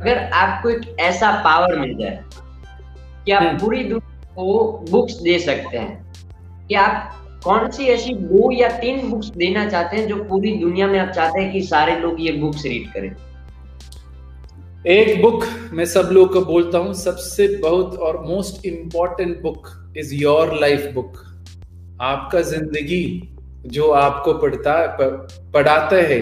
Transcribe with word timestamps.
अगर 0.00 0.18
आपको 0.34 0.68
एक 0.70 0.96
ऐसा 1.00 1.30
पावर 1.44 1.78
मिल 1.78 1.96
जाए 1.98 2.22
कि 3.24 3.32
आप 3.32 3.42
हम्म। 3.42 3.58
पूरी 3.58 3.82
दुनिया 3.84 4.34
को 4.34 4.86
बुक्स 4.90 5.14
दे 5.22 5.38
सकते 5.38 5.78
हैं 5.78 6.66
कि 6.68 6.74
आप 6.74 7.14
कौन 7.44 7.70
सी 7.70 7.84
ऐसी 7.84 8.14
दो 8.14 8.50
या 8.52 8.68
तीन 8.78 9.08
बुक्स 9.10 9.28
देना 9.36 9.68
चाहते 9.68 9.96
हैं 9.96 10.06
जो 10.08 10.16
पूरी 10.24 10.54
दुनिया 10.58 10.86
में 10.86 10.98
आप 10.98 11.10
चाहते 11.10 11.40
हैं 11.40 11.52
कि 11.52 11.62
सारे 11.62 11.98
लोग 12.00 12.20
ये 12.20 12.32
बुक्स 12.32 12.64
रीड 12.64 12.92
करें? 12.92 13.14
एक 14.86 15.20
बुक 15.22 15.44
मैं 15.72 15.84
सब 15.84 16.08
लोग 16.12 16.32
को 16.32 16.40
बोलता 16.44 16.78
हूँ 16.78 16.92
सबसे 16.94 17.46
बहुत 17.62 17.94
और 17.98 18.20
most 18.26 18.66
important 18.66 19.40
book 19.42 19.68
is 19.96 20.14
your 20.14 20.54
life 20.60 20.90
book 20.94 21.18
आपका 22.02 22.40
ज़िंदगी 22.40 23.04
जो 23.66 23.90
आपको 23.90 24.34
पढ़ता 24.34 24.74
पढ़ाता 25.52 25.96
है 26.08 26.20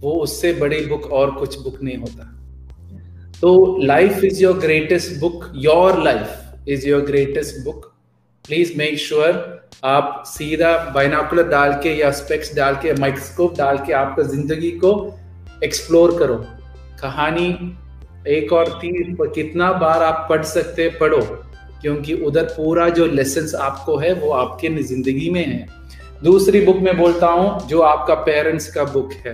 वो 0.00 0.12
उससे 0.22 0.52
बड़ी 0.52 0.84
बुक 0.86 1.10
और 1.12 1.30
कुछ 1.30 1.58
बुक 1.58 1.82
नहीं 1.82 1.96
होता। 1.96 2.28
तो 3.42 3.78
life 3.82 4.24
is 4.24 4.42
your 4.42 4.58
greatest 4.58 5.20
book 5.20 5.52
your 5.54 6.02
life 6.02 6.68
is 6.68 6.88
your 6.88 7.00
greatest 7.00 7.64
book 7.64 7.84
please 8.46 8.78
make 8.78 8.98
sure 8.98 9.62
आप 9.84 10.22
सीधा 10.26 10.92
बाइनाकुलर 10.94 11.48
डाल 11.48 11.72
के 11.72 11.94
या 11.94 12.10
स्पेक्स 12.10 12.54
डाल 12.56 12.74
के 12.74 12.92
माइक्रोस्कोप 12.92 13.56
डाल 13.58 13.78
के 13.78 13.92
आपका 13.92 14.22
ज़िंदगी 14.22 14.70
को 14.70 15.18
एक्सप्लोर 15.64 16.18
करो। 16.18 16.36
कहानी 17.02 17.76
एक 18.28 18.52
और 18.52 18.68
तीन, 18.68 19.16
कितना 19.34 19.72
बार 19.72 20.02
आप 20.02 20.26
पढ़ 20.30 20.42
सकते 20.42 20.88
पढ़ो। 20.88 21.20
क्योंकि 21.82 22.14
उधर 22.14 22.44
पूरा 22.44 22.88
जो 22.88 23.06
लेसन 23.06 23.56
आपको 23.58 23.96
है, 23.96 24.12
वो 24.12 24.30
आपके 24.30 24.82
ज़िंदगी 24.82 25.30
में 25.30 25.46
है। 25.46 25.66
दूसरी 26.24 26.60
बुक 26.60 26.76
में 26.76 26.98
बोलता 26.98 27.26
हूँ, 27.26 27.68
जो 27.68 27.80
आपका 27.80 28.14
पेरेंट्स 28.14 28.74
का 28.74 28.84
बुक 28.84 29.12
है। 29.12 29.32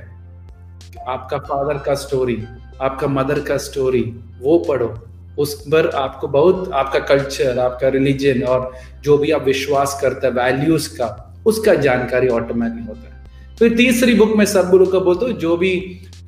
आपका 1.08 1.38
फादर 1.38 1.78
का 1.78 1.94
स्टोरी 1.94 2.36
आपका 2.82 3.06
मदर 3.08 3.40
का 3.40 3.56
स्टोरी 3.58 4.02
वो 4.40 4.58
पढ़ो। 4.58 4.94
उस 5.38 5.54
पर 5.62 5.88
आपको 5.88 6.28
बहुत, 6.28 6.70
आपका 6.72 6.98
कल्चर 6.98 7.58
आपका 7.58 7.88
रिलीजन 7.88 8.42
और 8.42 8.72
जो 9.02 9.18
भी 9.18 9.30
आप 9.30 9.44
विश्वास 9.44 9.98
करते 10.02 10.26
हैं 10.26 10.34
वैल्यूज़ 10.34 10.88
का, 10.96 11.08
उसका 11.46 11.74
जानकारी 11.76 12.28
ऑटोमेटिक 12.30 12.88
होता 12.88 13.08
है। 13.08 13.56
फिर 13.58 13.76
तीसरी 13.76 14.14
बुक 14.14 14.36
में 14.36 14.44
सब 14.46 14.70
लोग 14.74 14.92
का 14.92 14.98
बोलते 15.00 15.32
जो 15.38 15.56
भी 15.56 15.72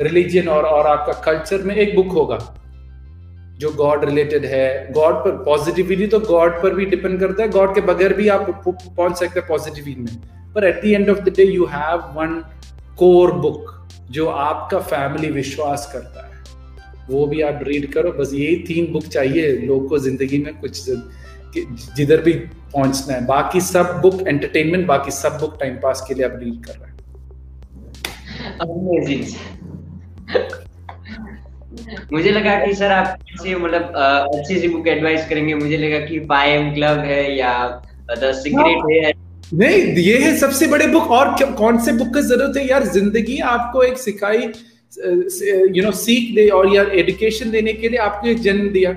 रिलीजन 0.01 0.49
और 0.49 0.65
और 0.65 0.87
आपका 0.87 1.13
कल्चर 1.23 1.63
में 1.63 1.75
एक 1.77 1.95
बुक 1.97 2.13
होगा, 2.13 2.39
जो 3.59 3.71
गॉड 3.71 4.05
रिलेटेड 4.05 4.45
है 4.45 4.93
गॉड 4.93 5.15
पर 5.15 5.31
पॉजिटिविटी 5.45 6.07
तो 6.07 6.21
गॉड 6.21 6.63
पर 6.63 6.75
भी 6.75 6.85
डिपेंड 6.87 7.19
करता 7.21 7.43
है 7.43 7.49
गॉड 7.49 7.75
के 7.75 7.81
बगैर 7.83 8.13
भी 8.15 8.29
आप 8.29 8.51
पहुँच 8.67 9.19
सकते 9.19 9.41
हैं 9.41 9.49
पॉजिटिविटी 9.49 10.01
में। 10.01 10.53
पर 10.55 10.65
at 10.65 10.81
the 10.83 10.87
end 10.87 11.11
of 11.11 11.21
the 11.21 11.35
day 11.37 11.45
you 11.45 11.67
have 11.67 11.99
one 12.15 12.43
core 12.99 13.33
book 13.35 13.77
जो 14.11 14.27
आपका 14.29 14.79
फैमिली 14.81 15.31
विश्वास 15.33 15.91
करता 15.93 16.25
है। 16.25 16.30
वो 17.11 17.27
भी 17.27 17.41
आप 17.43 17.61
रीड 17.65 17.93
करो। 17.93 18.13
बस 18.13 18.31
यही 18.35 18.57
तीन 18.67 18.93
बुक 18.93 19.05
चाहिए 19.09 19.51
लोग 19.67 19.89
को 19.89 19.99
ज़िंदगी 19.99 20.39
में 20.39 20.53
कुछ 20.61 20.85
जिधर 21.97 22.21
भी 22.23 22.33
पहुँचना 22.33 23.15
है। 23.15 23.25
बाकी 23.27 23.61
सब 23.63 23.99
बुक 24.03 24.27
एंटरटेनमेंट 24.29 24.87
बाकी 24.87 25.11
सब 25.13 25.39
बुक 25.41 25.57
टाइम 25.61 25.75
पास 25.83 26.05
के 26.09 26.15
लिए 26.15 26.25
आप 26.27 26.39
रीड 26.43 26.65
कर 26.67 26.73
रहे 26.73 26.85
हैं। 26.85 26.99
मुझे 32.13 32.31
लगा 32.31 32.55
कि 32.65 32.75
सर 32.75 32.93
आप 32.93 33.19
से 33.43 33.55
मतलब 33.57 33.93
अच्छी 33.97 34.59
सी 34.61 34.69
बुक 34.69 34.89
एडवाइस 34.89 35.29
करेंगे। 35.29 35.55
मुझे 35.55 35.77
लगा 35.79 35.99
कि 36.07 36.19
फाइव 36.27 36.73
क्लब 36.75 36.99
है 37.07 37.37
या 37.37 37.53
द 38.11 38.33
सीक्रेट 38.37 39.05
है। 39.05 39.13
नहीं 39.55 39.79
ये 39.99 40.19
है 40.19 40.37
सबसे 40.39 40.67
बड़े 40.69 40.87
बुक 40.87 41.11
और 41.13 41.35
कौन 41.57 41.79
से 41.85 41.93
बुक 41.93 42.09
की 42.15 42.23
ज़रूरत 42.23 42.57
है? 42.57 42.67
यार 42.69 42.85
ज़िंदगी 42.89 43.39
आपको 43.49 43.83
एक 43.83 43.99
सिखाई 43.99 44.39
यू 44.93 45.83
नो 45.85 45.91
सीख 45.97 46.35
दे 46.35 46.49
और 46.51 46.75
यार 46.75 46.91
एजुकेशन 46.99 47.51
देने 47.51 47.73
के 47.73 47.89
लिए 47.89 47.99
आपको 48.01 48.35
जन्म 48.43 48.69
दिया। 48.71 48.93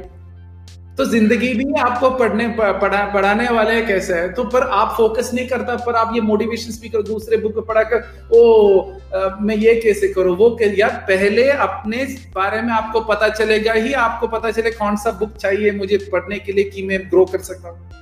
तो 0.98 1.06
ज़िंदगी 1.06 1.54
भी 1.54 1.66
आपको 1.82 2.10
पढ़ने 2.18 2.48
पढ़ा 2.58 3.04
पढ़ाने 3.14 3.48
वाले 3.50 3.82
कैसे 3.82 4.14
है? 4.14 4.32
तो 4.34 4.44
पर 4.46 4.62
आप 4.72 4.94
फोकस 4.98 5.32
नहीं 5.34 5.48
करता 5.48 5.76
पर 5.86 5.96
आप 5.96 6.12
ये 6.16 6.22
मोटिवेशन 6.22 6.72
स्पीकर 6.72 7.02
दूसरे 7.04 7.38
बुक 7.38 7.58
पढ़ाकर 7.68 8.30
ओ 8.32 8.80
आ, 8.80 9.38
मैं 9.42 9.56
ये 9.56 9.74
कैसे 9.76 10.08
करूँ? 10.08 10.36
वो 10.38 10.50
कैसे 10.56 10.76
यार 10.76 11.04
पहले 11.08 11.50
अपने 11.50 12.04
बारे 12.36 12.62
में 12.62 12.72
आपको 12.74 13.00
पता 13.04 13.30
चलेगा 13.30 13.74
ही 13.74 13.94
आपको 14.04 14.28
पता 14.28 14.52
चले 14.52 14.72
कौन 14.72 14.96
सा 14.98 15.12
बुक 15.20 15.36
चाहिए 15.38 15.72
मुझे 15.74 15.98
पढ़ने 16.12 16.40
के 16.40 16.54
लिए 16.54 16.70
कि 16.70 16.84
मैं 16.84 17.00
ग्रो 17.10 17.26
कर 17.26 17.40
सकता 17.42 17.70
हूँ। 17.70 17.93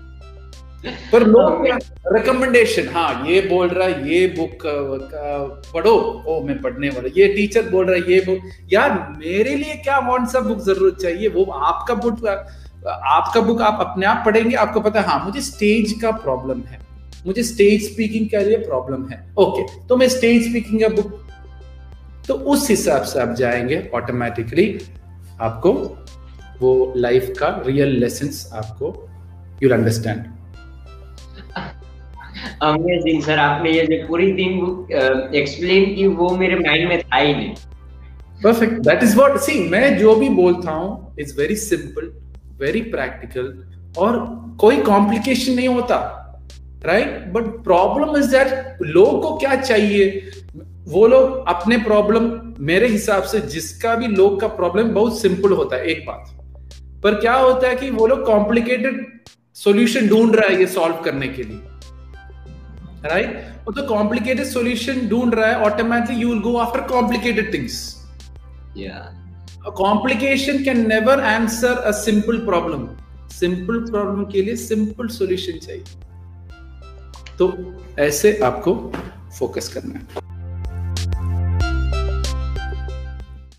पर 0.85 1.23
लोग 1.27 1.65
रिकमेंडेशन 2.13 2.87
हाँ 2.89 3.25
ये 3.27 3.41
बोल 3.41 3.67
रहा 3.67 3.87
है 3.87 4.09
ये 4.13 4.27
बुक 4.27 4.57
पढ़ो 5.73 6.23
ओ 6.27 6.43
मैं 6.43 6.61
पढ़ने 6.61 6.89
वाला 6.89 7.09
ये 7.17 7.27
टीचर 7.27 7.69
बोल 7.69 7.85
रहा 7.85 7.95
है 7.95 8.13
ये 8.13 8.19
बुक 8.19 8.73
यार 8.73 9.15
मेरे 9.17 9.55
लिए 9.55 9.73
क्या 9.73 9.99
कौन 9.99 10.25
सा 10.25 10.39
बुक 10.39 10.59
ज़रूरत 10.59 10.97
चाहिए? 11.01 11.27
वो 11.27 11.43
आपका 11.43 11.93
बुक 11.93 12.25
आपका 12.87 13.41
बुक 13.41 13.61
आप 13.61 13.77
अपने 13.79 14.05
आप 14.05 14.23
पढ़ेंगे 14.25 14.55
आपको 14.55 14.79
पता 14.79 15.01
है 15.01 15.07
हाँ 15.07 15.25
मुझे 15.25 15.41
स्टेज 15.41 15.93
का 16.01 16.11
प्रॉब्लम 16.11 16.61
है 16.61 16.79
मुझे 17.25 17.43
स्टेज 17.43 17.91
स्पीकिंग 17.91 18.27
के 18.27 18.37
लिए 18.37 18.57
प्रॉब्लम 18.57 19.07
है 19.09 19.33
ओके 19.37 19.87
तो 19.87 19.95
मैं 19.95 20.07
स्टेज 20.09 20.49
स्पीकिंग 20.49 20.81
का 20.81 20.87
बुक 20.87 21.27
तो 22.27 22.33
उस 22.33 22.69
हिसाब 22.69 23.03
से 23.03 23.19
आप 23.19 23.33
जाएँगे 23.33 23.91
ऑटोमेटिकली 23.95 24.79
आपको 25.41 25.73
वो 26.61 26.93
लाइफ 26.97 27.33
का 27.39 27.63
रियल 27.67 27.87
लेसन 27.87 28.55
आपको 28.57 29.09
यूल 29.63 29.71
अंडरस्टैंड 29.73 30.40
अमेजिंग 32.61 33.21
सर 33.23 33.39
आपने 33.39 33.71
ये 33.71 33.85
जो 33.87 34.07
पूरी 34.07 34.31
बुक 34.31 34.91
एक्सप्लेन 35.35 35.93
की, 35.95 36.07
वो 36.07 36.29
मेरे 36.37 36.55
माइंड 36.57 36.87
में 36.89 37.01
था 37.01 37.17
ही 37.17 37.33
नहीं। 37.33 37.53
Perfect 38.43 38.73
that 38.87 39.03
is 39.03 39.15
what 39.17 39.37
see 39.39 39.59
मैं 39.69 39.97
जो 39.97 40.15
भी 40.15 40.29
बोलता 40.31 40.71
हूँ 40.71 41.15
it's 41.19 41.37
very 41.39 41.55
simple 41.57 42.11
very 42.59 42.81
practical 42.91 43.53
और 43.97 44.19
कोई 44.59 44.77
कॉम्प्लिकेशन 44.83 45.53
नहीं 45.53 45.67
होता 45.67 45.97
right 46.85 47.25
but 47.33 47.43
problem 47.63 48.15
is 48.17 48.31
that 48.31 48.77
लोग 48.83 49.21
को 49.23 49.35
क्या 49.37 49.55
चाहिए? 49.55 50.05
वो 50.87 51.07
लोग 51.07 51.47
अपने 51.47 51.77
प्रॉब्लम 51.79 52.29
मेरे 52.65 52.87
हिसाब 52.87 53.23
से 53.23 53.39
जिसका 53.49 53.95
भी 53.95 54.07
लोग 54.09 54.39
का 54.41 54.47
प्रॉब्लम 54.49 54.89
बहुत 54.91 55.19
सिंपल 55.21 55.51
होता 55.53 55.75
है, 55.75 55.85
एक 55.85 56.05
बात। 56.07 57.01
पर 57.03 57.19
क्या 57.19 57.33
होता 57.35 57.67
है 57.67 57.75
कि 57.75 57.89
वो 57.89 58.07
लोग 58.07 58.25
कॉम्प्लिकेटेड 58.25 59.05
सॉल्यूशन 59.55 60.07
ढूंढ 60.07 60.35
रहा 60.35 60.49
है 60.49 60.59
ये 60.59 60.65
सॉल्व 60.69 60.95
करने 61.05 61.27
के 61.27 61.43
लिए। 61.43 61.59
राइट 63.05 63.45
वो 63.65 63.71
तो 63.71 63.83
कॉम्प्लिकेटेड 63.87 64.45
सॉल्यूशन 64.45 65.07
ढूंढ 65.09 65.35
रहा 65.35 65.47
है 65.47 65.55
automatically 65.59 66.21
you 66.21 66.29
will 66.29 66.39
go 66.39 66.55
after 66.57 66.81
complicated 66.87 67.53
things 67.53 67.79
complication 69.77 70.63
can 70.63 70.87
never 70.89 71.19
answer 71.19 71.73
a 71.73 71.91
simple 71.91 72.37
problem 72.37 72.87
simple 73.29 73.79
problem 73.91 74.25
के 74.25 74.41
लिए 74.41 74.55
सिंपल 74.55 75.07
सॉल्यूशन 75.07 75.57
चाहिए। 75.57 75.83
तो 77.37 77.51
ऐसे 77.99 78.37
आपको 78.43 78.73
फोकस 79.39 79.67
करना 79.67 79.99
है। 79.99 80.20